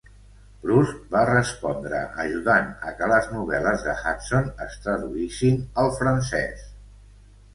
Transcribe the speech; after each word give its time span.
Proust 0.61 1.01
va 1.15 1.19
respondre 1.29 1.99
ajudant 2.23 2.71
a 2.87 2.93
que 3.01 3.09
les 3.11 3.29
novel·les 3.35 3.85
de 3.89 3.95
Hudson 3.99 4.49
es 4.65 4.77
traduïssin 4.87 5.63
al 5.83 5.91
francès. 5.99 6.65